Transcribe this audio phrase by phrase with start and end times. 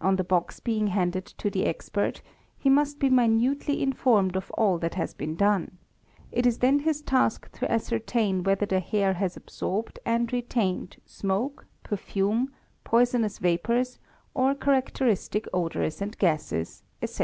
[0.00, 2.22] On the box being handed to the expert,
[2.58, 5.78] he must be minutely informed of all that has been done;
[6.32, 11.66] it is then his task to ascertain whether the hair has absorbed and retained smoke,
[11.84, 12.50] perfumes,
[12.82, 14.00] poisonous vapours,
[14.34, 17.18] or characteristic odours and gases, etc.